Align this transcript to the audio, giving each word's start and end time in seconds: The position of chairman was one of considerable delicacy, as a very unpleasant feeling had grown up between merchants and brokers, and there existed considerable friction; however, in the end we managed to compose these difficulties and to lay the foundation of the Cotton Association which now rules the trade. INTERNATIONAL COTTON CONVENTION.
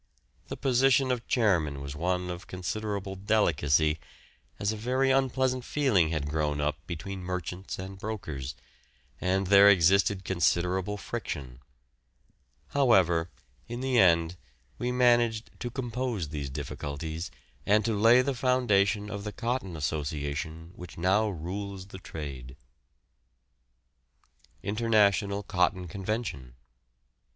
The 0.47 0.57
position 0.57 1.11
of 1.11 1.27
chairman 1.27 1.79
was 1.79 1.95
one 1.95 2.31
of 2.31 2.47
considerable 2.47 3.13
delicacy, 3.15 3.99
as 4.57 4.71
a 4.71 4.75
very 4.75 5.11
unpleasant 5.11 5.63
feeling 5.63 6.09
had 6.09 6.27
grown 6.27 6.59
up 6.59 6.79
between 6.87 7.21
merchants 7.23 7.77
and 7.77 7.99
brokers, 7.99 8.55
and 9.19 9.45
there 9.45 9.69
existed 9.69 10.25
considerable 10.25 10.97
friction; 10.97 11.59
however, 12.69 13.29
in 13.67 13.81
the 13.81 13.99
end 13.99 14.37
we 14.79 14.91
managed 14.91 15.51
to 15.59 15.69
compose 15.69 16.29
these 16.29 16.49
difficulties 16.49 17.29
and 17.63 17.85
to 17.85 17.93
lay 17.93 18.23
the 18.23 18.33
foundation 18.33 19.07
of 19.07 19.23
the 19.23 19.31
Cotton 19.31 19.77
Association 19.77 20.71
which 20.75 20.97
now 20.97 21.29
rules 21.29 21.85
the 21.89 21.99
trade. 21.99 22.55
INTERNATIONAL 24.63 25.43
COTTON 25.43 25.87
CONVENTION. 25.87 26.55